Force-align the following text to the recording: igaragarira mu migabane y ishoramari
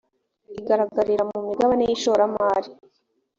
igaragarira 0.59 1.23
mu 1.31 1.39
migabane 1.47 1.83
y 1.85 1.93
ishoramari 1.97 2.69